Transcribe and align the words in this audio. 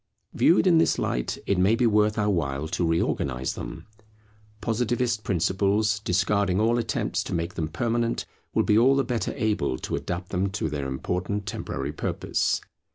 Viewed 0.33 0.65
in 0.65 0.79
this 0.79 0.97
light, 0.97 1.37
it 1.45 1.59
may 1.59 1.75
be 1.75 1.85
worth 1.85 2.17
our 2.17 2.31
while 2.31 2.67
to 2.69 2.83
reorganize 2.87 3.53
them. 3.53 3.85
Positivist 4.59 5.23
principles, 5.23 5.99
discarding 5.99 6.59
all 6.59 6.79
attempts 6.79 7.23
to 7.25 7.35
make 7.35 7.53
them 7.53 7.67
permanent, 7.67 8.25
will 8.51 8.63
be 8.63 8.79
all 8.79 8.95
the 8.95 9.03
better 9.03 9.31
able 9.35 9.77
to 9.77 9.95
adapt 9.95 10.29
them 10.29 10.49
to 10.53 10.69
their 10.69 10.87
important 10.87 11.45
temporary 11.45 11.93
purpose. 11.93 12.61